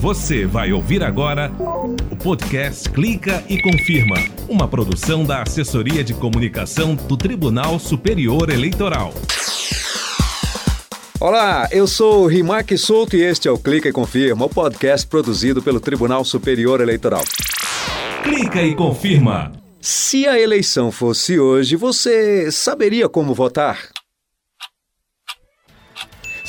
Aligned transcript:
Você 0.00 0.46
vai 0.46 0.72
ouvir 0.72 1.02
agora 1.02 1.52
o 2.10 2.16
podcast 2.16 2.88
Clica 2.88 3.44
e 3.46 3.60
Confirma, 3.60 4.16
uma 4.48 4.66
produção 4.66 5.24
da 5.24 5.42
Assessoria 5.42 6.02
de 6.02 6.14
Comunicação 6.14 6.94
do 6.94 7.18
Tribunal 7.18 7.78
Superior 7.78 8.48
Eleitoral. 8.48 9.12
Olá, 11.20 11.68
eu 11.70 11.86
sou 11.86 12.26
Rimac 12.26 12.78
Souto 12.78 13.14
e 13.14 13.20
este 13.20 13.46
é 13.46 13.50
o 13.50 13.58
Clica 13.58 13.90
e 13.90 13.92
Confirma, 13.92 14.46
o 14.46 14.48
podcast 14.48 15.06
produzido 15.06 15.60
pelo 15.60 15.78
Tribunal 15.78 16.24
Superior 16.24 16.80
Eleitoral. 16.80 17.22
Clica 18.22 18.62
e 18.62 18.74
Confirma. 18.74 19.52
Se 19.82 20.26
a 20.26 20.40
eleição 20.40 20.90
fosse 20.90 21.38
hoje, 21.38 21.76
você 21.76 22.50
saberia 22.50 23.06
como 23.06 23.34
votar? 23.34 23.90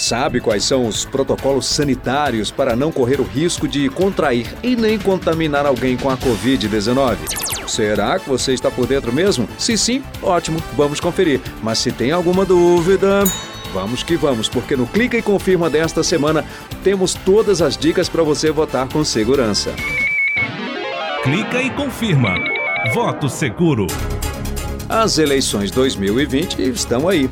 Sabe 0.02 0.42
quais 0.42 0.64
são 0.64 0.88
os 0.88 1.06
protocolos 1.06 1.68
sanitários 1.68 2.50
para 2.50 2.76
não 2.76 2.92
correr 2.92 3.22
o 3.22 3.24
risco 3.24 3.68
de 3.68 3.88
contrair 3.88 4.52
e 4.64 4.76
nem 4.76 4.98
contaminar 4.98 5.64
alguém 5.64 5.96
com 5.96 6.09
a 6.09 6.18
Covid-19? 6.18 7.18
Será 7.68 8.18
que 8.18 8.28
você 8.28 8.52
está 8.52 8.72
por 8.72 8.88
dentro 8.88 9.14
mesmo? 9.14 9.48
Se 9.59 9.78
sim, 9.78 10.04
ótimo, 10.23 10.58
vamos 10.76 11.00
conferir. 11.00 11.40
Mas 11.62 11.78
se 11.78 11.92
tem 11.92 12.12
alguma 12.12 12.44
dúvida, 12.44 13.23
vamos 13.72 14.02
que 14.02 14.18
vamos, 14.18 14.50
porque 14.50 14.76
no 14.76 14.88
Clica 14.88 15.20
e 15.20 15.22
Confirma 15.22 15.70
desta 15.70 16.02
semana 16.02 16.44
temos 16.84 17.14
todas 17.14 17.62
as 17.62 17.78
dicas 17.78 18.09
para 18.09 18.23
você 18.23 18.50
votar 18.50 18.90
com 18.90 19.04
segurança. 19.04 19.72
Clica 21.22 21.62
e 21.62 21.70
confirma. 21.70 22.34
Voto 22.95 23.30
seguro. 23.30 23.86
As 24.91 25.18
eleições 25.18 25.72
2020 25.72 26.62
estão 26.63 27.08
aí 27.08 27.30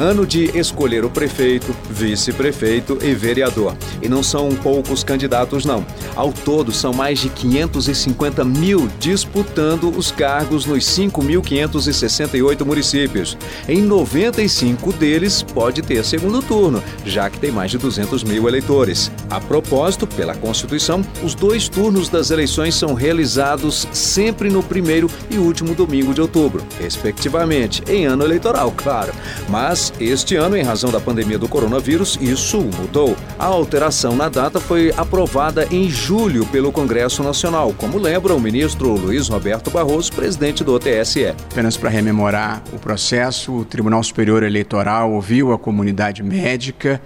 ano 0.00 0.26
de 0.26 0.56
escolher 0.56 1.04
o 1.04 1.10
prefeito, 1.10 1.76
vice-prefeito 1.90 2.98
e 3.02 3.12
vereador. 3.14 3.76
E 4.00 4.08
não 4.08 4.22
são 4.22 4.48
poucos 4.50 5.04
candidatos, 5.04 5.64
não. 5.64 5.84
Ao 6.16 6.32
todo, 6.32 6.72
são 6.72 6.92
mais 6.92 7.18
de 7.18 7.28
550 7.28 8.44
mil 8.44 8.88
disputando 8.98 9.90
os 9.90 10.10
cargos 10.10 10.64
nos 10.64 10.84
5.568 10.84 12.64
municípios. 12.64 13.36
Em 13.68 13.82
95 13.82 14.92
deles, 14.92 15.42
pode 15.42 15.82
ter 15.82 16.04
segundo 16.04 16.40
turno, 16.40 16.82
já 17.04 17.28
que 17.28 17.38
tem 17.38 17.50
mais 17.50 17.70
de 17.70 17.78
200 17.78 18.24
mil 18.24 18.48
eleitores. 18.48 19.10
A 19.28 19.40
propósito, 19.40 20.06
pela 20.06 20.34
Constituição, 20.34 21.02
os 21.22 21.34
dois 21.34 21.68
turnos 21.68 22.08
das 22.08 22.30
eleições 22.30 22.74
são 22.74 22.94
realizados 22.94 23.86
sempre 23.92 24.48
no 24.48 24.62
primeiro 24.62 25.10
e 25.30 25.36
último 25.36 25.74
domingo 25.74 26.14
de 26.14 26.20
outubro, 26.20 26.64
respectivamente, 27.00 27.82
em 27.88 28.04
ano 28.04 28.22
eleitoral, 28.22 28.72
claro. 28.76 29.12
Mas 29.48 29.92
este 29.98 30.36
ano, 30.36 30.56
em 30.56 30.62
razão 30.62 30.90
da 30.90 31.00
pandemia 31.00 31.38
do 31.38 31.48
coronavírus, 31.48 32.18
isso 32.20 32.60
mudou. 32.60 33.16
A 33.38 33.46
alteração 33.46 34.14
na 34.14 34.28
data 34.28 34.60
foi 34.60 34.92
aprovada 34.96 35.66
em 35.70 35.88
julho 35.88 36.44
pelo 36.46 36.70
Congresso 36.70 37.22
Nacional, 37.22 37.74
como 37.76 37.98
lembra 37.98 38.34
o 38.34 38.40
ministro 38.40 38.92
Luiz 38.92 39.28
Roberto 39.28 39.70
Barroso, 39.70 40.12
presidente 40.12 40.62
do 40.62 40.78
TSE. 40.78 41.34
Apenas 41.50 41.76
para 41.76 41.88
rememorar 41.88 42.62
o 42.72 42.78
processo, 42.78 43.52
o 43.52 43.64
Tribunal 43.64 44.02
Superior 44.02 44.42
Eleitoral 44.42 45.12
ouviu 45.12 45.52
a 45.52 45.58
comunidade 45.58 46.22
médica, 46.22 47.00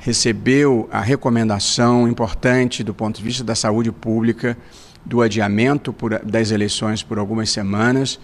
recebeu 0.00 0.88
a 0.90 1.00
recomendação 1.00 2.08
importante 2.08 2.82
do 2.82 2.92
ponto 2.92 3.18
de 3.18 3.22
vista 3.22 3.44
da 3.44 3.54
saúde 3.54 3.92
pública 3.92 4.56
do 5.04 5.22
adiamento 5.22 5.92
por, 5.92 6.18
das 6.24 6.50
eleições 6.50 7.02
por 7.02 7.18
algumas 7.18 7.50
semanas. 7.50 8.18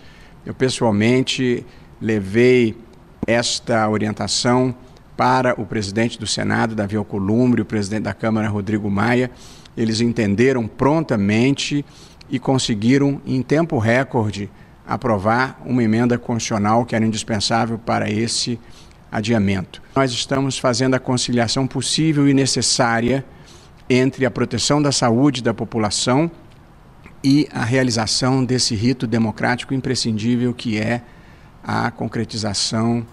Eu 0.45 0.53
pessoalmente 0.53 1.65
levei 2.01 2.77
esta 3.27 3.89
orientação 3.89 4.75
para 5.17 5.59
o 5.59 5.65
presidente 5.65 6.19
do 6.19 6.27
Senado, 6.27 6.75
Davi 6.75 6.97
Alcolumbre, 6.97 7.63
o 7.63 7.65
presidente 7.65 8.03
da 8.03 8.13
Câmara, 8.13 8.49
Rodrigo 8.49 8.91
Maia. 8.91 9.31
Eles 9.77 10.01
entenderam 10.01 10.67
prontamente 10.67 11.85
e 12.29 12.39
conseguiram, 12.39 13.21
em 13.25 13.41
tempo 13.43 13.79
recorde, 13.79 14.51
aprovar 14.87 15.63
uma 15.65 15.83
emenda 15.83 16.19
constitucional 16.19 16.85
que 16.85 16.95
era 16.95 17.07
indispensável 17.07 17.79
para 17.79 18.11
esse 18.11 18.61
adiamento. 19.11 19.81
Nós 19.97 20.13
estamos 20.13 20.59
fazendo 20.59 20.95
a 20.95 20.99
conciliação 20.99 21.67
possível 21.67 22.29
e 22.29 22.35
necessária 22.35 23.25
entre 23.89 24.27
a 24.27 24.31
proteção 24.31 24.83
da 24.83 24.93
saúde 24.93 25.43
da 25.43 25.55
população 25.55 26.31
e 27.25 27.49
a 27.51 27.65
realização 27.65 28.45
desse 28.45 28.75
rito 28.75 29.07
democrático 29.07 29.73
imprescindível 29.73 30.53
que 30.53 30.79
é 30.79 31.01
a 31.63 31.91
concretização 31.91 33.05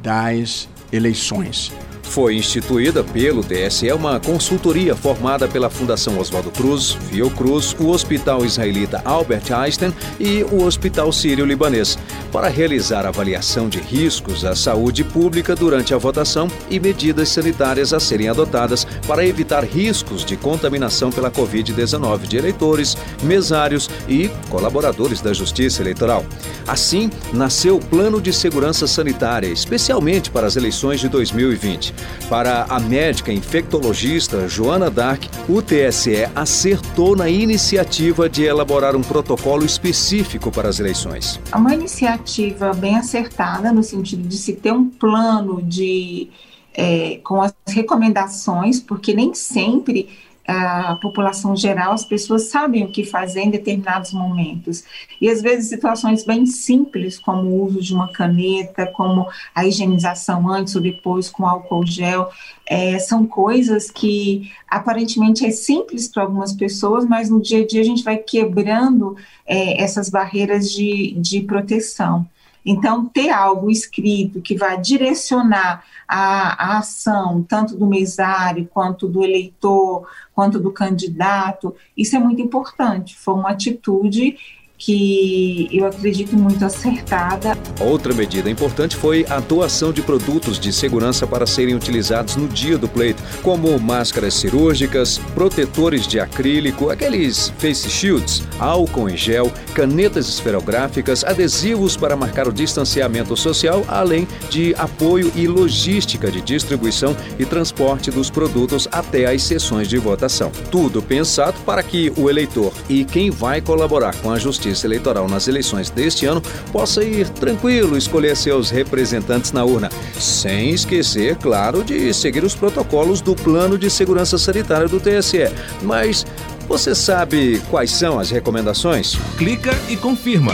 das 0.00 0.68
eleições. 0.92 1.72
Foi 2.08 2.34
instituída 2.34 3.04
pelo 3.04 3.42
TSE 3.42 3.92
uma 3.92 4.18
consultoria 4.18 4.96
formada 4.96 5.46
pela 5.46 5.68
Fundação 5.68 6.18
Oswaldo 6.18 6.50
Cruz, 6.50 6.92
Fiocruz, 7.10 7.76
o 7.78 7.88
Hospital 7.88 8.44
Israelita 8.44 9.02
Albert 9.04 9.52
Einstein 9.52 9.92
e 10.18 10.42
o 10.44 10.64
Hospital 10.64 11.12
Sírio-Libanês, 11.12 11.98
para 12.32 12.48
realizar 12.48 13.04
avaliação 13.04 13.68
de 13.68 13.78
riscos 13.78 14.44
à 14.44 14.54
saúde 14.54 15.04
pública 15.04 15.54
durante 15.54 15.92
a 15.92 15.98
votação 15.98 16.48
e 16.70 16.80
medidas 16.80 17.28
sanitárias 17.28 17.92
a 17.92 18.00
serem 18.00 18.28
adotadas 18.28 18.86
para 19.06 19.26
evitar 19.26 19.64
riscos 19.64 20.24
de 20.24 20.36
contaminação 20.36 21.10
pela 21.10 21.30
Covid-19 21.30 22.26
de 22.26 22.36
eleitores, 22.36 22.96
mesários 23.22 23.90
e 24.08 24.30
colaboradores 24.48 25.20
da 25.20 25.32
Justiça 25.32 25.82
Eleitoral. 25.82 26.24
Assim, 26.66 27.10
nasceu 27.32 27.76
o 27.76 27.84
Plano 27.84 28.20
de 28.20 28.32
Segurança 28.32 28.86
Sanitária, 28.86 29.48
especialmente 29.48 30.30
para 30.30 30.46
as 30.46 30.56
eleições 30.56 31.00
de 31.00 31.08
2020. 31.08 31.94
Para 32.28 32.64
a 32.64 32.80
médica 32.80 33.32
infectologista 33.32 34.48
Joana 34.48 34.90
Dark, 34.90 35.24
o 35.48 35.62
TSE 35.62 36.28
acertou 36.34 37.14
na 37.14 37.28
iniciativa 37.28 38.28
de 38.28 38.42
elaborar 38.44 38.96
um 38.96 39.02
protocolo 39.02 39.64
específico 39.64 40.50
para 40.50 40.68
as 40.68 40.80
eleições. 40.80 41.40
É 41.52 41.56
uma 41.56 41.72
iniciativa 41.72 42.72
bem 42.74 42.96
acertada 42.96 43.72
no 43.72 43.82
sentido 43.82 44.26
de 44.26 44.36
se 44.36 44.54
ter 44.54 44.72
um 44.72 44.88
plano 44.88 45.62
de 45.62 46.28
é, 46.74 47.20
com 47.24 47.40
as 47.40 47.54
recomendações, 47.68 48.80
porque 48.80 49.14
nem 49.14 49.32
sempre 49.34 50.08
a 50.46 50.96
população 50.96 51.56
geral, 51.56 51.92
as 51.92 52.04
pessoas 52.04 52.44
sabem 52.44 52.84
o 52.84 52.88
que 52.88 53.04
fazer 53.04 53.40
em 53.40 53.50
determinados 53.50 54.12
momentos. 54.12 54.84
E 55.20 55.28
às 55.28 55.42
vezes 55.42 55.68
situações 55.68 56.24
bem 56.24 56.46
simples, 56.46 57.18
como 57.18 57.48
o 57.48 57.64
uso 57.64 57.80
de 57.80 57.92
uma 57.92 58.08
caneta, 58.08 58.86
como 58.86 59.26
a 59.54 59.66
higienização 59.66 60.48
antes 60.48 60.76
ou 60.76 60.80
depois 60.80 61.28
com 61.28 61.46
álcool 61.46 61.84
gel, 61.84 62.30
é, 62.64 62.98
são 62.98 63.26
coisas 63.26 63.90
que 63.90 64.50
aparentemente 64.68 65.44
é 65.44 65.50
simples 65.50 66.08
para 66.08 66.22
algumas 66.22 66.52
pessoas, 66.52 67.04
mas 67.04 67.28
no 67.28 67.40
dia 67.40 67.62
a 67.62 67.66
dia 67.66 67.80
a 67.80 67.84
gente 67.84 68.04
vai 68.04 68.16
quebrando 68.16 69.16
é, 69.46 69.82
essas 69.82 70.08
barreiras 70.08 70.70
de, 70.70 71.12
de 71.18 71.40
proteção. 71.40 72.26
Então, 72.68 73.06
ter 73.06 73.30
algo 73.30 73.70
escrito 73.70 74.42
que 74.42 74.56
vai 74.56 74.76
direcionar 74.80 75.84
a, 76.08 76.74
a, 76.74 76.78
ação, 76.78 77.40
tanto 77.48 77.76
do 77.76 77.86
mesário, 77.86 78.66
quanto 78.66 79.06
do 79.06 79.22
eleitor, 79.22 80.08
quanto 80.34 80.58
do 80.58 80.72
candidato, 80.72 81.76
isso 81.96 82.16
é 82.16 82.18
muito 82.18 82.42
importante. 82.42 83.16
Foi 83.16 83.34
uma 83.34 83.50
atitude 83.50 84.36
que 84.78 85.68
eu 85.72 85.86
acredito 85.86 86.36
muito 86.36 86.64
acertada. 86.64 87.56
Outra 87.80 88.12
medida 88.12 88.50
importante 88.50 88.96
foi 88.96 89.24
a 89.28 89.40
doação 89.40 89.92
de 89.92 90.02
produtos 90.02 90.58
de 90.58 90.72
segurança 90.72 91.26
para 91.26 91.46
serem 91.46 91.74
utilizados 91.74 92.36
no 92.36 92.48
dia 92.48 92.76
do 92.76 92.88
pleito, 92.88 93.22
como 93.42 93.78
máscaras 93.78 94.34
cirúrgicas, 94.34 95.18
protetores 95.34 96.06
de 96.06 96.20
acrílico, 96.20 96.90
aqueles 96.90 97.48
face 97.58 97.88
shields, 97.88 98.42
álcool 98.58 99.08
em 99.08 99.16
gel, 99.16 99.50
canetas 99.74 100.28
esferográficas, 100.28 101.24
adesivos 101.24 101.96
para 101.96 102.16
marcar 102.16 102.46
o 102.46 102.52
distanciamento 102.52 103.36
social, 103.36 103.84
além 103.88 104.28
de 104.50 104.74
apoio 104.76 105.32
e 105.34 105.46
logística 105.46 106.30
de 106.30 106.40
distribuição 106.40 107.16
e 107.38 107.44
transporte 107.44 108.10
dos 108.10 108.30
produtos 108.30 108.88
até 108.92 109.26
as 109.26 109.42
sessões 109.42 109.88
de 109.88 109.96
votação. 109.98 110.50
Tudo 110.70 111.02
pensado 111.02 111.58
para 111.64 111.82
que 111.82 112.12
o 112.16 112.28
eleitor 112.28 112.72
e 112.88 113.04
quem 113.04 113.30
vai 113.30 113.60
colaborar 113.60 114.14
com 114.16 114.30
a 114.30 114.38
justiça 114.38 114.65
Justiça 114.66 114.86
Eleitoral 114.86 115.28
nas 115.28 115.46
eleições 115.46 115.90
deste 115.90 116.26
ano 116.26 116.42
possa 116.72 117.02
ir 117.04 117.28
tranquilo 117.28 117.96
escolher 117.96 118.36
seus 118.36 118.70
representantes 118.70 119.52
na 119.52 119.64
urna, 119.64 119.88
sem 120.18 120.70
esquecer, 120.70 121.36
claro, 121.36 121.84
de 121.84 122.12
seguir 122.12 122.42
os 122.42 122.54
protocolos 122.54 123.20
do 123.20 123.34
Plano 123.34 123.78
de 123.78 123.88
Segurança 123.88 124.36
Sanitária 124.38 124.88
do 124.88 125.00
TSE. 125.00 125.48
Mas 125.82 126.26
você 126.68 126.94
sabe 126.94 127.62
quais 127.70 127.92
são 127.92 128.18
as 128.18 128.30
recomendações? 128.30 129.16
Clica 129.38 129.70
e 129.88 129.96
confirma. 129.96 130.52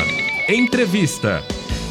Entrevista. 0.48 1.42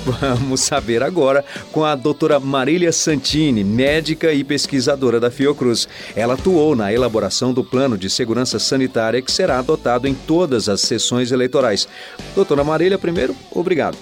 Vamos 0.05 0.61
saber 0.61 1.03
agora 1.03 1.45
com 1.71 1.85
a 1.85 1.95
doutora 1.95 2.39
Marília 2.39 2.91
Santini, 2.91 3.63
médica 3.63 4.33
e 4.33 4.43
pesquisadora 4.43 5.19
da 5.19 5.29
Fiocruz. 5.29 5.87
Ela 6.15 6.33
atuou 6.33 6.75
na 6.75 6.91
elaboração 6.91 7.53
do 7.53 7.63
plano 7.63 7.97
de 7.97 8.09
segurança 8.09 8.57
sanitária 8.57 9.21
que 9.21 9.31
será 9.31 9.59
adotado 9.59 10.07
em 10.07 10.13
todas 10.13 10.67
as 10.67 10.81
sessões 10.81 11.31
eleitorais. 11.31 11.87
Doutora 12.33 12.63
Marília, 12.63 12.97
primeiro, 12.97 13.35
obrigado. 13.51 13.97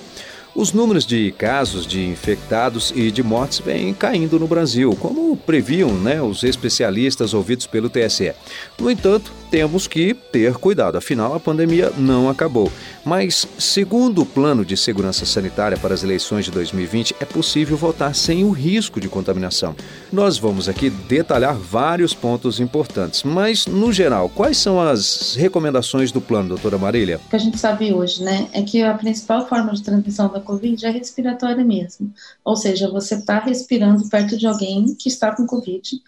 Os 0.59 0.73
números 0.73 1.05
de 1.05 1.31
casos 1.31 1.87
de 1.87 2.05
infectados 2.05 2.91
e 2.93 3.09
de 3.11 3.23
mortes 3.23 3.59
vêm 3.59 3.93
caindo 3.93 4.37
no 4.37 4.45
Brasil, 4.45 4.93
como 4.99 5.37
previam 5.37 5.93
né, 5.93 6.21
os 6.21 6.43
especialistas 6.43 7.33
ouvidos 7.33 7.65
pelo 7.65 7.89
TSE. 7.89 8.33
No 8.77 8.91
entanto, 8.91 9.31
temos 9.49 9.87
que 9.87 10.13
ter 10.13 10.55
cuidado, 10.55 10.97
afinal 10.97 11.33
a 11.33 11.39
pandemia 11.39 11.91
não 11.97 12.29
acabou. 12.29 12.69
Mas, 13.05 13.47
segundo 13.57 14.21
o 14.21 14.25
plano 14.25 14.65
de 14.65 14.75
segurança 14.75 15.25
sanitária 15.25 15.77
para 15.77 15.93
as 15.93 16.03
eleições 16.03 16.45
de 16.45 16.51
2020, 16.51 17.15
é 17.21 17.25
possível 17.25 17.77
votar 17.77 18.13
sem 18.13 18.43
o 18.43 18.51
risco 18.51 18.99
de 18.99 19.07
contaminação. 19.07 19.75
Nós 20.11 20.37
vamos 20.37 20.67
aqui 20.67 20.89
detalhar 20.89 21.55
vários 21.55 22.13
pontos 22.13 22.59
importantes, 22.59 23.23
mas, 23.23 23.65
no 23.65 23.91
geral, 23.93 24.29
quais 24.29 24.57
são 24.57 24.79
as 24.79 25.35
recomendações 25.35 26.11
do 26.11 26.19
plano, 26.19 26.49
doutora 26.49 26.77
Marília? 26.77 27.19
O 27.25 27.29
que 27.29 27.35
a 27.37 27.39
gente 27.39 27.57
sabe 27.57 27.93
hoje, 27.93 28.21
né, 28.21 28.49
é 28.51 28.61
que 28.61 28.83
a 28.83 28.93
principal 28.93 29.47
forma 29.47 29.73
de 29.73 29.81
transmissão 29.81 30.27
da 30.27 30.41
Covid 30.49 30.83
é 30.83 30.89
respiratória 30.89 31.63
mesmo. 31.63 32.11
Ou 32.43 32.55
seja, 32.55 32.89
você 32.89 33.15
está 33.15 33.37
respirando 33.37 34.09
perto 34.09 34.35
de 34.35 34.47
alguém 34.47 34.95
que 34.95 35.07
está 35.07 35.35
com 35.35 35.45
Covid 35.45 36.01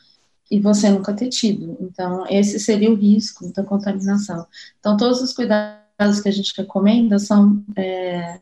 e 0.50 0.60
você 0.60 0.90
nunca 0.90 1.14
ter 1.14 1.30
tido. 1.30 1.78
Então, 1.80 2.26
esse 2.28 2.60
seria 2.60 2.90
o 2.90 2.96
risco 2.96 3.54
da 3.54 3.64
contaminação. 3.64 4.48
Então, 4.80 4.98
todos 4.98 5.22
os 5.22 5.32
cuidados 5.32 6.20
que 6.24 6.28
a 6.28 6.32
gente 6.32 6.54
recomenda 6.58 7.20
são 7.20 7.64
é, 7.76 8.40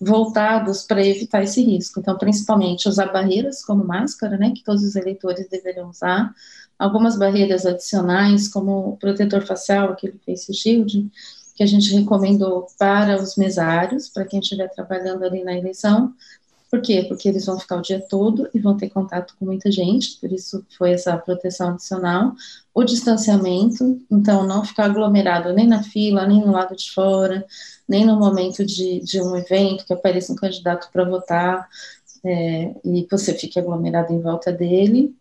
voltados 0.00 0.84
para 0.84 1.06
evitar 1.06 1.42
esse 1.42 1.62
risco. 1.62 2.00
Então, 2.00 2.16
principalmente 2.16 2.88
usar 2.88 3.12
barreiras 3.12 3.62
como 3.62 3.84
máscara, 3.84 4.38
né, 4.38 4.52
que 4.52 4.64
todos 4.64 4.82
os 4.82 4.96
eleitores 4.96 5.46
deveriam 5.50 5.90
usar, 5.90 6.34
algumas 6.78 7.18
barreiras 7.18 7.66
adicionais, 7.66 8.48
como 8.48 8.96
protetor 8.96 9.44
facial, 9.44 9.90
aquele 9.90 10.18
face 10.24 10.54
shield, 10.54 11.10
que 11.58 11.64
a 11.64 11.66
gente 11.66 11.92
recomendou 11.92 12.68
para 12.78 13.20
os 13.20 13.34
mesários, 13.34 14.08
para 14.08 14.24
quem 14.24 14.38
estiver 14.38 14.68
trabalhando 14.68 15.24
ali 15.24 15.42
na 15.42 15.58
eleição. 15.58 16.14
Por 16.70 16.80
quê? 16.80 17.04
Porque 17.08 17.28
eles 17.28 17.46
vão 17.46 17.58
ficar 17.58 17.78
o 17.78 17.82
dia 17.82 18.00
todo 18.00 18.48
e 18.54 18.60
vão 18.60 18.76
ter 18.76 18.88
contato 18.90 19.34
com 19.36 19.44
muita 19.44 19.68
gente, 19.72 20.20
por 20.20 20.30
isso 20.30 20.64
foi 20.76 20.92
essa 20.92 21.16
proteção 21.16 21.70
adicional. 21.70 22.32
O 22.72 22.84
distanciamento, 22.84 24.00
então 24.08 24.46
não 24.46 24.64
ficar 24.64 24.84
aglomerado 24.84 25.52
nem 25.52 25.66
na 25.66 25.82
fila, 25.82 26.28
nem 26.28 26.46
no 26.46 26.52
lado 26.52 26.76
de 26.76 26.92
fora, 26.92 27.44
nem 27.88 28.06
no 28.06 28.16
momento 28.16 28.64
de, 28.64 29.00
de 29.00 29.20
um 29.20 29.34
evento 29.34 29.84
que 29.84 29.92
apareça 29.92 30.32
um 30.32 30.36
candidato 30.36 30.88
para 30.92 31.02
votar 31.02 31.68
é, 32.24 32.72
e 32.84 33.04
você 33.10 33.34
fique 33.34 33.58
aglomerado 33.58 34.12
em 34.12 34.20
volta 34.20 34.52
dele. 34.52 35.12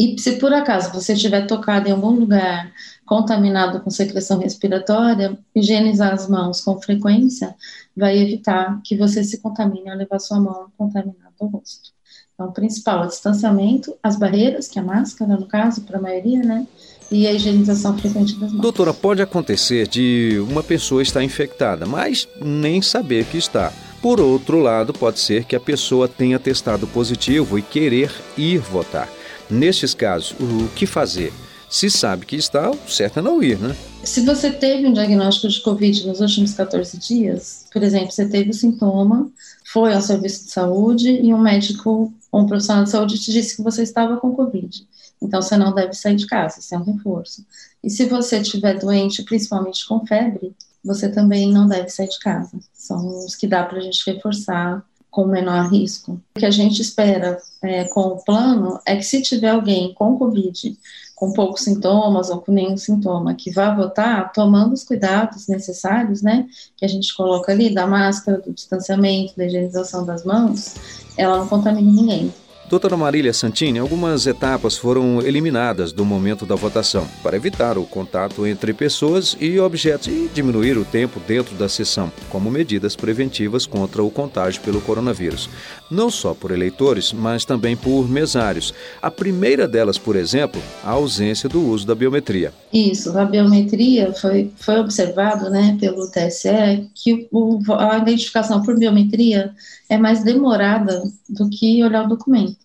E 0.00 0.18
se 0.18 0.36
por 0.36 0.50
acaso 0.50 0.94
você 0.94 1.12
estiver 1.12 1.46
tocado 1.46 1.86
em 1.86 1.92
algum 1.92 2.12
lugar 2.12 2.72
contaminado 3.04 3.80
com 3.80 3.90
secreção 3.90 4.38
respiratória, 4.38 5.38
higienizar 5.54 6.14
as 6.14 6.26
mãos 6.26 6.62
com 6.62 6.80
frequência 6.80 7.54
vai 7.94 8.16
evitar 8.16 8.80
que 8.82 8.96
você 8.96 9.22
se 9.22 9.42
contamine 9.42 9.90
ao 9.90 9.98
levar 9.98 10.18
sua 10.18 10.40
mão 10.40 10.68
contaminada 10.78 11.34
ao 11.38 11.48
rosto. 11.48 11.90
Então, 12.32 12.48
o 12.48 12.52
principal 12.52 13.02
é 13.02 13.04
o 13.04 13.08
distanciamento, 13.08 13.94
as 14.02 14.16
barreiras, 14.16 14.68
que 14.68 14.78
é 14.78 14.82
a 14.82 14.84
máscara, 14.86 15.36
no 15.36 15.44
caso, 15.44 15.82
para 15.82 15.98
a 15.98 16.00
maioria, 16.00 16.42
né? 16.42 16.66
E 17.10 17.26
a 17.26 17.32
higienização 17.34 17.98
frequente 17.98 18.36
das 18.38 18.52
mãos. 18.52 18.62
Doutora, 18.62 18.94
pode 18.94 19.20
acontecer 19.20 19.86
de 19.86 20.42
uma 20.48 20.62
pessoa 20.62 21.02
estar 21.02 21.22
infectada, 21.22 21.84
mas 21.84 22.26
nem 22.40 22.80
saber 22.80 23.26
que 23.26 23.36
está. 23.36 23.70
Por 24.00 24.18
outro 24.18 24.60
lado, 24.60 24.94
pode 24.94 25.20
ser 25.20 25.44
que 25.44 25.54
a 25.54 25.60
pessoa 25.60 26.08
tenha 26.08 26.38
testado 26.38 26.86
positivo 26.86 27.58
e 27.58 27.62
querer 27.62 28.10
ir 28.38 28.60
votar. 28.60 29.19
Nestes 29.50 29.94
casos, 29.94 30.34
o 30.38 30.68
que 30.74 30.86
fazer? 30.86 31.32
Se 31.68 31.90
sabe 31.90 32.26
que 32.26 32.36
está, 32.36 32.70
o 32.70 32.88
certo 32.88 33.18
é 33.18 33.22
não 33.22 33.42
ir, 33.42 33.58
né? 33.58 33.76
Se 34.04 34.20
você 34.22 34.50
teve 34.50 34.86
um 34.86 34.92
diagnóstico 34.92 35.48
de 35.48 35.60
Covid 35.60 36.06
nos 36.06 36.20
últimos 36.20 36.52
14 36.54 36.98
dias, 36.98 37.66
por 37.72 37.82
exemplo, 37.82 38.10
você 38.10 38.28
teve 38.28 38.50
o 38.50 38.54
sintoma, 38.54 39.30
foi 39.72 39.92
ao 39.92 40.00
serviço 40.00 40.46
de 40.46 40.50
saúde 40.50 41.08
e 41.08 41.32
um 41.32 41.38
médico 41.38 42.12
ou 42.32 42.40
um 42.40 42.46
profissional 42.46 42.84
de 42.84 42.90
saúde 42.90 43.18
te 43.18 43.32
disse 43.32 43.56
que 43.56 43.62
você 43.62 43.82
estava 43.82 44.16
com 44.16 44.34
Covid. 44.34 44.86
Então, 45.22 45.40
você 45.42 45.56
não 45.56 45.74
deve 45.74 45.92
sair 45.94 46.16
de 46.16 46.26
casa, 46.26 46.60
isso 46.60 46.74
é 46.74 46.78
um 46.78 46.82
reforço. 46.82 47.44
E 47.84 47.90
se 47.90 48.06
você 48.06 48.38
estiver 48.38 48.78
doente, 48.78 49.22
principalmente 49.22 49.86
com 49.86 50.04
febre, 50.06 50.54
você 50.84 51.08
também 51.08 51.52
não 51.52 51.68
deve 51.68 51.88
sair 51.88 52.08
de 52.08 52.18
casa. 52.18 52.58
São 52.72 53.24
os 53.24 53.34
que 53.36 53.46
dá 53.46 53.62
para 53.64 53.78
a 53.78 53.82
gente 53.82 54.02
reforçar 54.10 54.84
com 55.10 55.26
menor 55.26 55.70
risco. 55.70 56.20
O 56.36 56.38
que 56.38 56.46
a 56.46 56.50
gente 56.50 56.80
espera 56.80 57.38
é, 57.62 57.84
com 57.84 58.00
o 58.00 58.24
plano 58.24 58.78
é 58.86 58.96
que 58.96 59.02
se 59.02 59.20
tiver 59.22 59.50
alguém 59.50 59.92
com 59.94 60.16
Covid, 60.16 60.76
com 61.20 61.32
poucos 61.32 61.62
sintomas 61.62 62.30
ou 62.30 62.40
com 62.40 62.50
nenhum 62.50 62.76
sintoma, 62.78 63.34
que 63.34 63.50
vá 63.50 63.74
votar, 63.74 64.32
tomando 64.32 64.72
os 64.72 64.84
cuidados 64.84 65.48
necessários, 65.48 66.22
né, 66.22 66.46
que 66.76 66.84
a 66.84 66.88
gente 66.88 67.14
coloca 67.14 67.52
ali, 67.52 67.74
da 67.74 67.86
máscara, 67.86 68.38
do 68.38 68.52
distanciamento, 68.52 69.36
da 69.36 69.44
higienização 69.44 70.06
das 70.06 70.24
mãos, 70.24 70.76
ela 71.18 71.38
não 71.38 71.46
contamina 71.46 71.92
ninguém. 71.92 72.32
Doutora 72.70 72.96
Marília 72.96 73.32
Santini, 73.32 73.80
algumas 73.80 74.28
etapas 74.28 74.78
foram 74.78 75.20
eliminadas 75.20 75.90
do 75.90 76.04
momento 76.04 76.46
da 76.46 76.54
votação 76.54 77.04
para 77.20 77.34
evitar 77.34 77.76
o 77.76 77.84
contato 77.84 78.46
entre 78.46 78.72
pessoas 78.72 79.36
e 79.40 79.58
objetos 79.58 80.06
e 80.06 80.30
diminuir 80.32 80.78
o 80.78 80.84
tempo 80.84 81.18
dentro 81.26 81.56
da 81.56 81.68
sessão, 81.68 82.12
como 82.28 82.48
medidas 82.48 82.94
preventivas 82.94 83.66
contra 83.66 84.04
o 84.04 84.08
contágio 84.08 84.62
pelo 84.62 84.80
coronavírus. 84.80 85.50
Não 85.90 86.08
só 86.08 86.32
por 86.32 86.52
eleitores, 86.52 87.12
mas 87.12 87.44
também 87.44 87.76
por 87.76 88.08
mesários. 88.08 88.72
A 89.02 89.10
primeira 89.10 89.66
delas, 89.66 89.98
por 89.98 90.14
exemplo, 90.14 90.62
a 90.84 90.90
ausência 90.90 91.48
do 91.48 91.60
uso 91.60 91.84
da 91.84 91.96
biometria. 91.96 92.52
Isso, 92.72 93.18
a 93.18 93.24
biometria 93.24 94.12
foi, 94.12 94.52
foi 94.54 94.78
observado 94.78 95.50
né, 95.50 95.76
pelo 95.80 96.08
TSE 96.08 96.88
que 96.94 97.26
o, 97.32 97.58
a 97.76 97.98
identificação 97.98 98.62
por 98.62 98.78
biometria 98.78 99.52
é 99.88 99.98
mais 99.98 100.22
demorada 100.22 101.02
do 101.28 101.50
que 101.50 101.82
olhar 101.82 102.04
o 102.04 102.08
documento. 102.08 102.59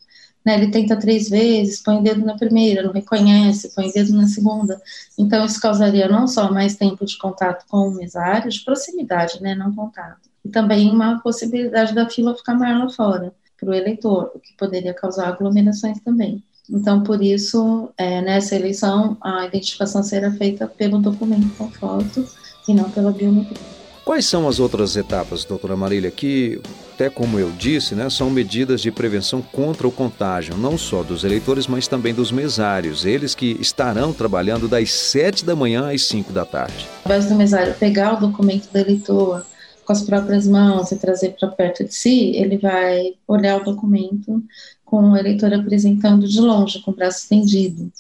Né, 0.45 0.56
ele 0.56 0.69
tenta 0.69 0.95
três 0.95 1.27
vezes, 1.27 1.81
põe 1.81 1.97
o 1.97 2.03
dedo 2.03 2.24
na 2.24 2.38
primeira, 2.38 2.83
não 2.83 2.92
reconhece, 2.92 3.74
põe 3.74 3.89
o 3.89 3.92
dedo 3.92 4.13
na 4.13 4.27
segunda. 4.27 4.80
Então, 5.18 5.44
isso 5.44 5.59
causaria 5.59 6.07
não 6.07 6.27
só 6.27 6.51
mais 6.51 6.75
tempo 6.75 7.03
de 7.03 7.18
contato 7.18 7.65
com 7.68 7.88
o 7.88 7.95
mesário, 7.95 8.51
de 8.51 8.63
proximidade, 8.63 9.42
né, 9.42 9.56
não 9.56 9.74
contato, 9.74 10.30
e 10.44 10.50
também 10.50 10.92
uma 10.92 11.19
possibilidade 11.19 11.95
da 11.95 12.07
fila 12.07 12.36
ficar 12.36 12.53
maior 12.53 12.83
lá 12.83 12.89
fora, 12.89 13.33
para 13.59 13.69
o 13.69 13.74
eleitor, 13.74 14.31
o 14.36 14.39
que 14.39 14.53
poderia 14.56 14.94
causar 14.94 15.30
aglomerações 15.30 16.00
também. 16.01 16.44
Então, 16.69 17.03
por 17.03 17.24
isso, 17.24 17.89
é, 17.98 18.21
nessa 18.21 18.56
eleição, 18.56 19.18
a 19.21 19.45
identificação 19.45 20.03
será 20.03 20.31
feita 20.31 20.68
pelo 20.68 21.00
documento 21.00 21.56
com 21.57 21.71
foto 21.71 22.27
e 22.68 22.74
não 22.74 22.89
pela 22.89 23.12
biometria. 23.12 23.75
Quais 24.05 24.27
são 24.27 24.47
as 24.47 24.59
outras 24.59 24.95
etapas, 24.95 25.43
doutora 25.43 25.75
Marília, 25.75 26.11
que, 26.11 26.61
até 26.93 27.09
como 27.09 27.39
eu 27.39 27.49
disse, 27.49 27.95
né, 27.95 28.07
são 28.07 28.29
medidas 28.29 28.79
de 28.79 28.91
prevenção 28.91 29.41
contra 29.41 29.87
o 29.87 29.91
contágio, 29.91 30.55
não 30.55 30.77
só 30.77 31.01
dos 31.01 31.23
eleitores, 31.23 31.65
mas 31.65 31.87
também 31.87 32.13
dos 32.13 32.31
mesários, 32.31 33.03
eles 33.03 33.33
que 33.33 33.57
estarão 33.59 34.13
trabalhando 34.13 34.67
das 34.67 34.91
7 34.91 35.43
da 35.43 35.55
manhã 35.55 35.91
às 35.91 36.03
5 36.03 36.31
da 36.31 36.45
tarde. 36.45 36.85
Ao 37.03 37.12
invés 37.12 37.25
do 37.27 37.33
mesário 37.33 37.74
pegar 37.74 38.13
o 38.13 38.27
documento 38.27 38.71
do 38.71 38.77
eleitor 38.77 39.43
com 39.83 39.91
as 39.91 40.03
próprias 40.03 40.47
mãos 40.47 40.91
e 40.91 40.97
trazer 40.97 41.35
para 41.39 41.50
perto 41.50 41.83
de 41.83 41.95
si, 41.95 42.31
ele 42.35 42.59
vai 42.59 43.15
olhar 43.27 43.59
o 43.59 43.63
documento 43.63 44.43
com 44.85 45.13
o 45.13 45.17
eleitor 45.17 45.51
apresentando 45.51 46.27
de 46.27 46.39
longe, 46.39 46.79
com 46.83 46.91
o 46.91 46.95
braço 46.95 47.21
estendido 47.24 47.91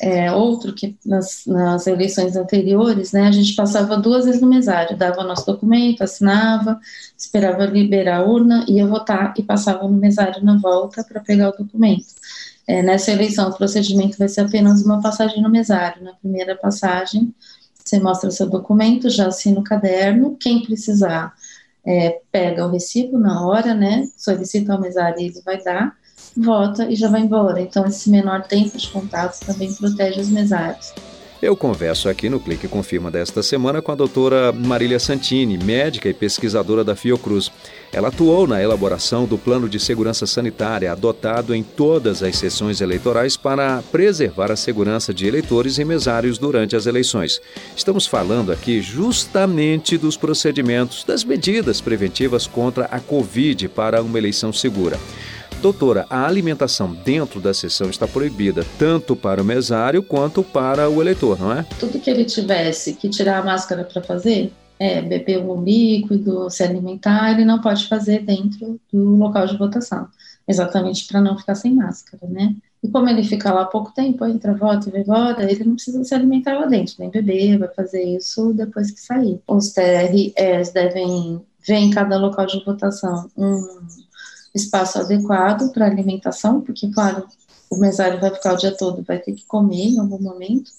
é, 0.00 0.30
outro 0.30 0.72
que 0.72 0.96
nas, 1.04 1.44
nas, 1.46 1.86
eleições 1.86 2.36
anteriores, 2.36 3.12
né, 3.12 3.26
a 3.26 3.32
gente 3.32 3.54
passava 3.54 3.96
duas 3.96 4.24
vezes 4.24 4.40
no 4.40 4.48
mesário, 4.48 4.96
dava 4.96 5.24
nosso 5.24 5.44
documento, 5.44 6.02
assinava, 6.02 6.78
esperava 7.16 7.66
liberar 7.66 8.18
a 8.18 8.24
urna, 8.24 8.64
ia 8.68 8.86
votar 8.86 9.34
e 9.36 9.42
passava 9.42 9.88
no 9.88 9.96
mesário 9.96 10.44
na 10.44 10.56
volta 10.56 11.02
para 11.02 11.20
pegar 11.20 11.48
o 11.48 11.56
documento. 11.56 12.06
É, 12.66 12.82
nessa 12.82 13.10
eleição, 13.10 13.48
o 13.48 13.56
procedimento 13.56 14.18
vai 14.18 14.28
ser 14.28 14.42
apenas 14.42 14.82
uma 14.84 15.00
passagem 15.00 15.42
no 15.42 15.50
mesário. 15.50 16.04
Na 16.04 16.12
primeira 16.12 16.54
passagem, 16.54 17.34
você 17.82 17.98
mostra 17.98 18.28
o 18.28 18.32
seu 18.32 18.48
documento, 18.48 19.10
já 19.10 19.26
assina 19.26 19.58
o 19.58 19.64
caderno, 19.64 20.36
quem 20.38 20.62
precisar 20.62 21.34
é, 21.84 22.20
pega 22.30 22.66
o 22.66 22.70
recibo 22.70 23.18
na 23.18 23.46
hora, 23.46 23.74
né, 23.74 24.06
solicita 24.16 24.74
ao 24.74 24.80
mesário 24.80 25.20
e 25.20 25.24
ele 25.24 25.40
vai 25.40 25.62
dar, 25.62 25.96
vota 26.36 26.90
e 26.90 26.94
já 26.94 27.08
vai 27.08 27.20
embora. 27.20 27.60
Então, 27.60 27.86
esse 27.86 28.10
menor 28.10 28.42
tempo 28.42 28.76
de 28.76 28.88
contato 28.88 29.40
também 29.44 29.72
protege 29.72 30.20
os 30.20 30.28
mesários. 30.28 30.92
Eu 31.40 31.56
converso 31.56 32.08
aqui 32.08 32.28
no 32.28 32.40
Clique 32.40 32.66
Confirma 32.66 33.12
desta 33.12 33.44
semana 33.44 33.80
com 33.80 33.92
a 33.92 33.94
doutora 33.94 34.50
Marília 34.50 34.98
Santini, 34.98 35.56
médica 35.56 36.08
e 36.08 36.14
pesquisadora 36.14 36.82
da 36.82 36.96
Fiocruz. 36.96 37.48
Ela 37.92 38.08
atuou 38.08 38.44
na 38.44 38.60
elaboração 38.60 39.24
do 39.24 39.38
plano 39.38 39.68
de 39.68 39.78
segurança 39.78 40.26
sanitária 40.26 40.90
adotado 40.90 41.54
em 41.54 41.62
todas 41.62 42.24
as 42.24 42.36
sessões 42.36 42.80
eleitorais 42.80 43.36
para 43.36 43.80
preservar 43.92 44.50
a 44.50 44.56
segurança 44.56 45.14
de 45.14 45.28
eleitores 45.28 45.78
e 45.78 45.84
mesários 45.84 46.38
durante 46.38 46.74
as 46.74 46.86
eleições. 46.86 47.40
Estamos 47.76 48.04
falando 48.04 48.50
aqui 48.50 48.82
justamente 48.82 49.96
dos 49.96 50.16
procedimentos, 50.16 51.04
das 51.04 51.22
medidas 51.22 51.80
preventivas 51.80 52.48
contra 52.48 52.86
a 52.86 52.98
Covid 52.98 53.68
para 53.68 54.02
uma 54.02 54.18
eleição 54.18 54.52
segura. 54.52 54.98
Doutora, 55.60 56.06
a 56.08 56.24
alimentação 56.24 56.94
dentro 56.94 57.40
da 57.40 57.52
sessão 57.52 57.90
está 57.90 58.06
proibida, 58.06 58.64
tanto 58.78 59.16
para 59.16 59.42
o 59.42 59.44
mesário 59.44 60.04
quanto 60.04 60.44
para 60.44 60.88
o 60.88 61.02
eleitor, 61.02 61.36
não 61.38 61.52
é? 61.52 61.64
Tudo 61.80 61.98
que 61.98 62.08
ele 62.08 62.24
tivesse 62.24 62.92
que 62.94 63.08
tirar 63.08 63.40
a 63.40 63.44
máscara 63.44 63.82
para 63.82 64.00
fazer, 64.00 64.52
é, 64.78 65.02
beber 65.02 65.38
um 65.38 65.60
líquido, 65.60 66.48
se 66.48 66.62
alimentar, 66.62 67.32
ele 67.32 67.44
não 67.44 67.60
pode 67.60 67.88
fazer 67.88 68.20
dentro 68.20 68.78
do 68.92 69.16
local 69.16 69.48
de 69.48 69.58
votação, 69.58 70.06
exatamente 70.46 71.04
para 71.08 71.20
não 71.20 71.36
ficar 71.36 71.56
sem 71.56 71.74
máscara, 71.74 72.24
né? 72.28 72.54
E 72.80 72.88
como 72.88 73.08
ele 73.08 73.24
fica 73.24 73.52
lá 73.52 73.64
pouco 73.64 73.92
tempo, 73.92 74.24
entra, 74.24 74.54
volta 74.54 74.88
e 74.88 74.92
vai 74.92 75.00
embora, 75.00 75.50
ele 75.50 75.64
não 75.64 75.74
precisa 75.74 76.04
se 76.04 76.14
alimentar 76.14 76.56
lá 76.56 76.66
dentro, 76.66 76.94
nem 77.00 77.10
beber, 77.10 77.58
vai 77.58 77.68
fazer 77.74 78.04
isso 78.04 78.52
depois 78.52 78.92
que 78.92 79.00
sair. 79.00 79.40
Os 79.48 79.72
TREs 79.72 80.70
devem 80.72 81.40
ver 81.66 81.74
em 81.74 81.90
cada 81.90 82.16
local 82.16 82.46
de 82.46 82.64
votação 82.64 83.28
um 83.36 83.58
espaço 84.54 84.98
adequado 84.98 85.72
para 85.72 85.86
alimentação, 85.86 86.60
porque, 86.60 86.88
claro, 86.90 87.26
o 87.70 87.76
mesário 87.76 88.20
vai 88.20 88.30
ficar 88.30 88.54
o 88.54 88.56
dia 88.56 88.76
todo, 88.76 89.02
vai 89.02 89.18
ter 89.18 89.32
que 89.32 89.44
comer 89.46 89.88
em 89.88 89.98
algum 89.98 90.18
momento, 90.18 90.70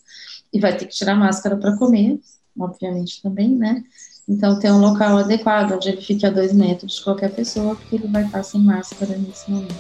e 0.52 0.60
vai 0.60 0.76
ter 0.76 0.86
que 0.86 0.96
tirar 0.96 1.16
máscara 1.16 1.56
para 1.56 1.78
comer, 1.78 2.20
obviamente 2.60 3.22
também, 3.22 3.50
né? 3.50 3.84
Então, 4.28 4.60
ter 4.60 4.72
um 4.72 4.80
local 4.80 5.18
adequado, 5.18 5.74
onde 5.74 5.90
ele 5.90 6.02
fique 6.02 6.26
a 6.26 6.30
dois 6.30 6.54
metros 6.54 6.96
de 6.96 7.04
qualquer 7.04 7.32
pessoa, 7.32 7.76
porque 7.76 7.96
ele 7.96 8.08
vai 8.08 8.26
estar 8.26 8.44
sem 8.44 8.62
máscara 8.62 9.18
nesse 9.18 9.50
momento. 9.50 9.74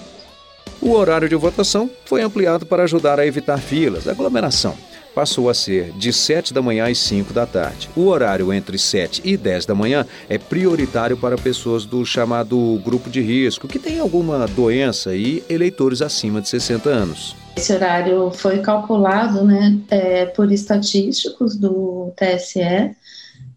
O 0.81 0.91
horário 0.91 1.27
de 1.27 1.35
votação 1.35 1.89
foi 2.05 2.21
ampliado 2.21 2.65
para 2.65 2.83
ajudar 2.83 3.19
a 3.19 3.27
evitar 3.27 3.59
filas, 3.59 4.07
aglomeração. 4.07 4.75
Passou 5.19 5.49
a 5.49 5.53
ser 5.53 5.91
de 5.97 6.13
7 6.13 6.53
da 6.53 6.61
manhã 6.61 6.89
às 6.89 6.97
5 6.99 7.33
da 7.33 7.45
tarde. 7.45 7.89
O 7.93 8.05
horário 8.05 8.53
entre 8.53 8.77
7 8.77 9.21
e 9.25 9.35
10 9.35 9.65
da 9.65 9.75
manhã 9.75 10.05
é 10.29 10.37
prioritário 10.37 11.17
para 11.17 11.35
pessoas 11.35 11.83
do 11.83 12.05
chamado 12.05 12.81
grupo 12.85 13.09
de 13.09 13.19
risco, 13.19 13.67
que 13.67 13.77
tem 13.77 13.99
alguma 13.99 14.47
doença 14.47 15.13
e 15.13 15.43
eleitores 15.49 16.01
acima 16.01 16.39
de 16.39 16.47
60 16.47 16.89
anos. 16.89 17.35
Esse 17.57 17.73
horário 17.73 18.31
foi 18.31 18.59
calculado 18.59 19.43
né, 19.43 19.77
é, 19.89 20.25
por 20.27 20.49
estatísticos 20.53 21.57
do 21.57 22.13
TSE, 22.15 22.95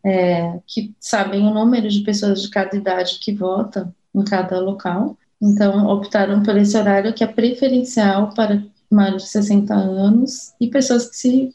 é, 0.05 0.59
que 0.67 0.93
sabem 0.99 1.47
o 1.47 1.55
número 1.55 1.89
de 1.89 2.01
pessoas 2.01 2.43
de 2.43 2.51
cada 2.51 2.77
idade 2.77 3.21
que 3.21 3.33
vota 3.33 3.95
em 4.13 4.25
cada 4.25 4.59
local. 4.59 5.17
Então, 5.41 5.87
optaram 5.87 6.43
por 6.43 6.57
esse 6.57 6.77
horário 6.77 7.15
que 7.15 7.23
é 7.23 7.27
preferencial 7.29 8.31
para 8.35 8.65
mais 8.93 9.23
de 9.23 9.29
60 9.29 9.75
anos 9.75 10.53
e 10.61 10.69
pessoas 10.69 11.09
que 11.09 11.17
se 11.17 11.55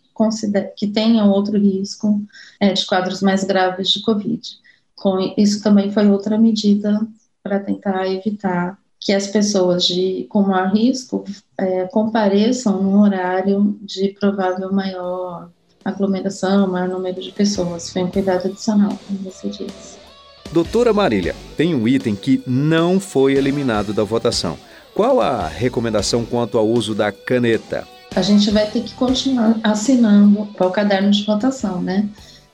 que 0.75 0.87
tenham 0.87 1.29
outro 1.29 1.59
risco 1.59 2.19
é, 2.59 2.73
de 2.73 2.85
quadros 2.87 3.21
mais 3.21 3.43
graves 3.43 3.89
de 3.89 4.01
Covid. 4.01 4.41
Com 4.95 5.33
isso 5.37 5.61
também 5.61 5.91
foi 5.91 6.09
outra 6.09 6.39
medida 6.39 6.99
para 7.43 7.59
tentar 7.59 8.07
evitar 8.07 8.79
que 8.99 9.13
as 9.13 9.27
pessoas 9.27 9.85
de, 9.85 10.25
com 10.27 10.41
maior 10.41 10.73
risco 10.73 11.23
é, 11.57 11.85
compareçam 11.85 12.81
no 12.81 13.01
horário 13.01 13.77
de 13.81 14.09
provável 14.19 14.73
maior 14.73 15.49
aglomeração, 15.85 16.67
maior 16.67 16.89
número 16.89 17.21
de 17.21 17.31
pessoas. 17.31 17.89
Foi 17.89 18.03
um 18.03 18.11
cuidado 18.11 18.47
adicional, 18.47 18.97
como 19.07 19.19
você 19.19 19.49
disse. 19.49 19.97
Doutora 20.51 20.93
Marília, 20.93 21.35
tem 21.55 21.75
um 21.75 21.87
item 21.87 22.15
que 22.15 22.41
não 22.45 22.99
foi 22.99 23.35
eliminado 23.35 23.93
da 23.93 24.03
votação. 24.03 24.57
Qual 24.97 25.21
a 25.21 25.47
recomendação 25.47 26.25
quanto 26.25 26.57
ao 26.57 26.67
uso 26.67 26.95
da 26.95 27.11
caneta? 27.11 27.87
A 28.15 28.21
gente 28.23 28.49
vai 28.49 28.65
ter 28.65 28.81
que 28.81 28.95
continuar 28.95 29.55
assinando 29.63 30.49
o 30.59 30.71
caderno 30.71 31.11
de 31.11 31.23
votação, 31.23 31.79
né? 31.79 32.09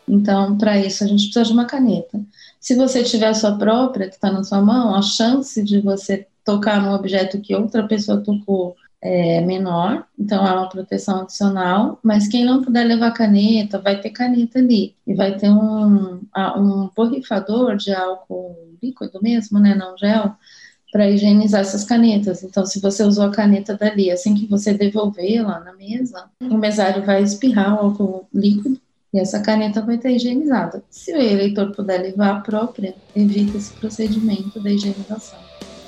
Então, 0.05 0.57
para 0.57 0.77
isso, 0.77 1.05
a 1.05 1.07
gente 1.07 1.23
precisa 1.23 1.45
de 1.45 1.53
uma 1.53 1.63
caneta. 1.63 2.19
Se 2.59 2.75
você 2.75 3.01
tiver 3.01 3.27
a 3.27 3.33
sua 3.33 3.57
própria, 3.57 4.09
que 4.09 4.15
está 4.15 4.29
na 4.29 4.43
sua 4.43 4.61
mão, 4.61 4.93
a 4.93 5.01
chance 5.01 5.63
de 5.63 5.79
você 5.79 6.27
tocar 6.43 6.81
num 6.81 6.93
objeto 6.93 7.39
que 7.39 7.55
outra 7.55 7.87
pessoa 7.87 8.19
tocou 8.19 8.75
é 9.01 9.39
menor, 9.39 10.03
então 10.19 10.45
é 10.45 10.51
uma 10.51 10.67
proteção 10.67 11.21
adicional, 11.21 11.97
mas 12.03 12.27
quem 12.27 12.43
não 12.43 12.61
puder 12.61 12.83
levar 12.83 13.11
caneta, 13.11 13.79
vai 13.79 14.01
ter 14.01 14.09
caneta 14.09 14.59
ali, 14.59 14.93
e 15.07 15.13
vai 15.13 15.37
ter 15.37 15.49
um, 15.49 16.19
um 16.57 16.89
borrifador 16.93 17.77
de 17.77 17.93
álcool 17.93 18.57
líquido 18.81 19.21
mesmo, 19.21 19.59
né, 19.59 19.73
não 19.75 19.97
gel, 19.97 20.35
para 20.93 21.09
higienizar 21.09 21.61
essas 21.61 21.83
canetas. 21.83 22.43
Então, 22.43 22.67
se 22.67 22.79
você 22.79 23.03
usou 23.03 23.25
a 23.25 23.31
caneta 23.31 23.75
dali, 23.75 24.11
assim 24.11 24.35
que 24.35 24.45
você 24.45 24.75
devolvê-la 24.75 25.59
na 25.59 25.73
mesa, 25.73 26.25
o 26.39 26.55
mesário 26.55 27.03
vai 27.03 27.23
espirrar 27.23 27.73
o 27.73 27.87
álcool 27.87 28.27
líquido 28.31 28.79
e 29.11 29.19
essa 29.19 29.39
caneta 29.39 29.81
vai 29.81 29.95
estar 29.95 30.11
higienizada. 30.11 30.83
Se 30.91 31.11
o 31.11 31.17
eleitor 31.17 31.71
puder 31.71 31.99
levar 31.99 32.29
a 32.29 32.39
própria, 32.41 32.93
evita 33.15 33.57
esse 33.57 33.73
procedimento 33.73 34.59
da 34.59 34.69
higienização. 34.69 35.39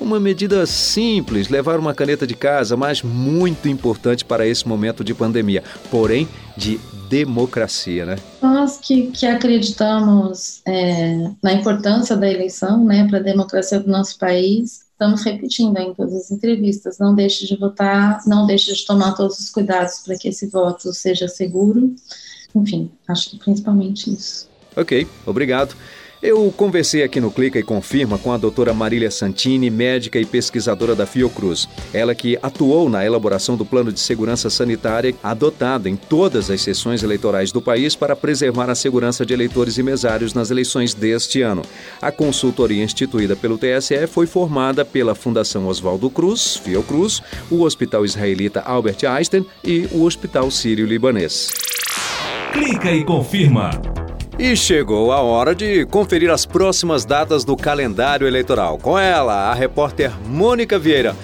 Uma 0.02 0.20
medida 0.20 0.66
simples, 0.66 1.50
levar 1.50 1.80
uma 1.80 1.94
caneta 1.94 2.26
de 2.26 2.36
casa, 2.36 2.76
mas 2.76 3.04
muito 3.04 3.70
importante 3.70 4.26
para 4.26 4.46
esse 4.48 4.68
momento 4.68 5.04
de 5.04 5.14
pandemia, 5.14 5.64
porém 5.92 6.28
de 6.58 6.80
democracia, 7.08 8.06
né? 8.06 8.16
Nós 8.42 8.78
que, 8.78 9.08
que 9.12 9.28
acreditamos 9.28 10.62
é, 10.66 11.30
na 11.44 11.54
importância 11.54 12.18
da 12.18 12.28
eleição, 12.28 12.84
né, 12.84 13.08
para 13.08 13.20
a 13.20 13.24
democracia 13.24 13.80
do 13.80 13.88
nosso 13.88 14.18
país, 14.18 14.85
estamos 14.96 15.24
repetindo 15.24 15.78
em 15.78 15.94
todas 15.94 16.14
as 16.14 16.32
entrevistas, 16.32 16.98
não 16.98 17.14
deixe 17.14 17.46
de 17.46 17.58
votar, 17.58 18.22
não 18.26 18.48
deixe 18.48 18.74
de 18.74 18.86
tomar 18.86 19.14
todos 19.14 19.38
os 19.40 19.50
cuidados 19.50 20.00
para 20.00 20.18
que 20.18 20.30
esse 20.30 20.48
voto 20.48 20.94
seja 20.94 21.28
seguro. 21.28 21.94
Enfim, 22.56 22.90
acho 23.08 23.30
que 23.30 23.38
principalmente 23.38 24.12
isso. 24.14 24.50
Ok, 24.76 25.06
obrigado. 25.26 25.76
Eu 26.26 26.52
conversei 26.58 27.04
aqui 27.04 27.22
no 27.22 27.30
Clica 27.30 27.60
e 27.60 27.64
Confirma 27.64 28.18
com 28.18 28.32
a 28.32 28.38
doutora 28.38 28.74
Marília 28.74 29.12
Santini, 29.12 29.70
médica 29.70 30.20
e 30.20 30.26
pesquisadora 30.26 30.96
da 30.96 31.06
Fiocruz. 31.06 31.70
Ela 31.94 32.16
que 32.16 32.36
atuou 32.42 32.90
na 32.90 33.06
elaboração 33.06 33.56
do 33.56 33.64
plano 33.64 33.92
de 33.92 34.00
segurança 34.00 34.50
sanitária 34.50 35.14
adotado 35.22 35.88
em 35.88 35.96
todas 35.96 36.50
as 36.50 36.62
sessões 36.62 37.04
eleitorais 37.04 37.52
do 37.52 37.62
país 37.62 37.96
para 37.96 38.16
preservar 38.16 38.72
a 38.72 38.76
segurança 38.76 39.24
de 39.24 39.36
eleitores 39.36 39.78
e 39.78 39.84
mesários 39.84 40.34
nas 40.34 40.50
eleições 40.50 40.96
deste 40.96 41.44
ano. 41.44 41.62
A 42.02 42.12
consultoria 42.12 42.84
instituída 42.84 43.36
pelo 43.36 43.60
TSE 43.60 44.08
foi 44.08 44.26
formada 44.26 44.84
pela 44.84 45.14
Fundação 45.14 45.68
Oswaldo 45.68 46.10
Cruz, 46.10 46.56
Fiocruz, 46.56 47.22
o 47.52 47.62
Hospital 47.62 48.04
Israelita 48.04 48.62
Albert 48.62 49.06
Einstein 49.08 49.46
e 49.64 49.88
o 49.92 50.02
Hospital 50.02 50.50
Sírio-Libanês. 50.50 51.54
Clica 52.52 52.92
e 52.92 53.06
confirma. 53.06 53.70
E 54.38 54.54
chegou 54.54 55.14
a 55.14 55.22
hora 55.22 55.56
de 55.56 55.86
conferir 55.86 56.30
as 56.30 56.46
próximas 56.46 57.06
datas 57.06 57.46
do 57.46 57.56
calendário 57.56 58.28
eleitoral. 58.28 58.78
Com 58.78 59.00
ela, 59.00 59.50
a 59.50 59.54
repórter 59.54 60.12
Mônica 60.28 60.78
Vieira. 60.78 61.16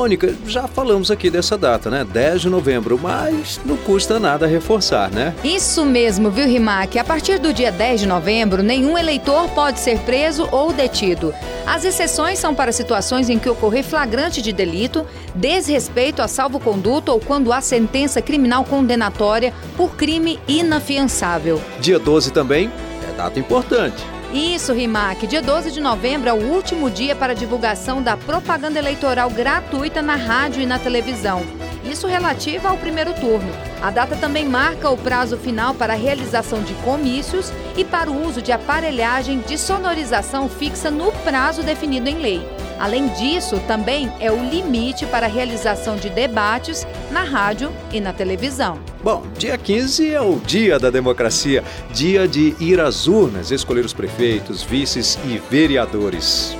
Mônica, 0.00 0.34
já 0.46 0.66
falamos 0.66 1.10
aqui 1.10 1.28
dessa 1.28 1.58
data, 1.58 1.90
né? 1.90 2.06
10 2.10 2.40
de 2.40 2.48
novembro, 2.48 2.98
mas 2.98 3.60
não 3.66 3.76
custa 3.76 4.18
nada 4.18 4.46
reforçar, 4.46 5.10
né? 5.10 5.34
Isso 5.44 5.84
mesmo, 5.84 6.30
viu, 6.30 6.46
Rimac? 6.46 6.98
A 6.98 7.04
partir 7.04 7.38
do 7.38 7.52
dia 7.52 7.70
10 7.70 8.00
de 8.00 8.06
novembro, 8.06 8.62
nenhum 8.62 8.96
eleitor 8.96 9.46
pode 9.50 9.78
ser 9.78 9.98
preso 9.98 10.48
ou 10.50 10.72
detido. 10.72 11.34
As 11.66 11.84
exceções 11.84 12.38
são 12.38 12.54
para 12.54 12.72
situações 12.72 13.28
em 13.28 13.38
que 13.38 13.50
ocorrer 13.50 13.84
flagrante 13.84 14.40
de 14.40 14.54
delito, 14.54 15.04
desrespeito 15.34 16.22
a 16.22 16.28
salvo-conduto 16.28 17.12
ou 17.12 17.20
quando 17.20 17.52
há 17.52 17.60
sentença 17.60 18.22
criminal 18.22 18.64
condenatória 18.64 19.52
por 19.76 19.96
crime 19.96 20.40
inafiançável. 20.48 21.60
Dia 21.78 21.98
12 21.98 22.30
também 22.30 22.72
é 23.06 23.16
data 23.18 23.38
importante. 23.38 24.02
Isso, 24.32 24.72
Rimac. 24.72 25.26
Dia 25.26 25.42
12 25.42 25.72
de 25.72 25.80
novembro 25.80 26.28
é 26.28 26.32
o 26.32 26.52
último 26.52 26.88
dia 26.88 27.16
para 27.16 27.34
divulgação 27.34 28.00
da 28.00 28.16
propaganda 28.16 28.78
eleitoral 28.78 29.28
gratuita 29.28 30.00
na 30.00 30.14
rádio 30.14 30.62
e 30.62 30.66
na 30.66 30.78
televisão. 30.78 31.42
Isso 31.84 32.06
relativa 32.06 32.68
ao 32.68 32.76
primeiro 32.76 33.12
turno. 33.14 33.50
A 33.82 33.90
data 33.90 34.14
também 34.14 34.44
marca 34.46 34.88
o 34.88 34.96
prazo 34.96 35.36
final 35.36 35.74
para 35.74 35.94
a 35.94 35.96
realização 35.96 36.62
de 36.62 36.74
comícios 36.74 37.52
e 37.76 37.84
para 37.84 38.08
o 38.08 38.24
uso 38.24 38.40
de 38.40 38.52
aparelhagem 38.52 39.40
de 39.40 39.58
sonorização 39.58 40.48
fixa 40.48 40.92
no 40.92 41.10
prazo 41.24 41.64
definido 41.64 42.08
em 42.08 42.18
lei. 42.18 42.46
Além 42.80 43.08
disso, 43.08 43.60
também 43.66 44.10
é 44.18 44.32
o 44.32 44.42
limite 44.42 45.04
para 45.04 45.26
a 45.26 45.28
realização 45.28 45.96
de 45.96 46.08
debates 46.08 46.86
na 47.10 47.22
rádio 47.22 47.70
e 47.92 48.00
na 48.00 48.10
televisão. 48.10 48.80
Bom, 49.04 49.22
dia 49.36 49.58
15 49.58 50.10
é 50.10 50.20
o 50.20 50.36
dia 50.38 50.78
da 50.78 50.88
democracia, 50.88 51.62
dia 51.92 52.26
de 52.26 52.56
ir 52.58 52.80
às 52.80 53.06
urnas, 53.06 53.50
escolher 53.50 53.84
os 53.84 53.92
prefeitos, 53.92 54.62
vices 54.62 55.18
e 55.26 55.36
vereadores. 55.50 56.56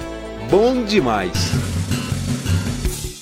Bom 0.50 0.84
demais! 0.84 1.79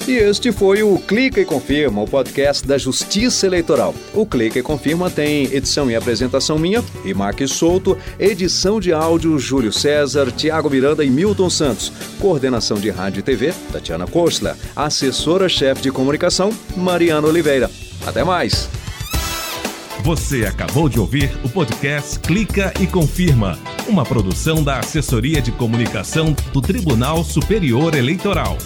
E 0.08 0.12
este 0.12 0.50
foi 0.50 0.82
o 0.82 0.98
Clica 0.98 1.38
e 1.38 1.44
Confirma, 1.44 2.00
o 2.00 2.08
podcast 2.08 2.66
da 2.66 2.78
Justiça 2.78 3.46
Eleitoral. 3.46 3.94
O 4.14 4.24
Clica 4.24 4.58
e 4.58 4.62
Confirma 4.62 5.10
tem 5.10 5.44
edição 5.54 5.90
e 5.90 5.94
apresentação 5.94 6.58
minha, 6.58 6.82
Imaque 7.04 7.46
Souto, 7.46 7.94
edição 8.18 8.80
de 8.80 8.90
áudio 8.90 9.38
Júlio 9.38 9.70
César, 9.70 10.32
Tiago 10.32 10.70
Miranda 10.70 11.04
e 11.04 11.10
Milton 11.10 11.50
Santos, 11.50 11.92
coordenação 12.18 12.78
de 12.78 12.88
rádio 12.88 13.20
e 13.20 13.22
TV, 13.22 13.52
Tatiana 13.70 14.06
Kostler, 14.06 14.56
assessora-chefe 14.74 15.82
de 15.82 15.90
comunicação, 15.90 16.54
Mariana 16.74 17.28
Oliveira. 17.28 17.70
Até 18.06 18.24
mais! 18.24 18.66
Você 20.02 20.46
acabou 20.46 20.88
de 20.88 20.98
ouvir 20.98 21.30
o 21.44 21.50
podcast 21.50 22.18
Clica 22.20 22.72
e 22.80 22.86
Confirma, 22.86 23.58
uma 23.86 24.06
produção 24.06 24.64
da 24.64 24.78
Assessoria 24.78 25.42
de 25.42 25.52
Comunicação 25.52 26.34
do 26.50 26.62
Tribunal 26.62 27.22
Superior 27.22 27.94
Eleitoral. 27.94 28.56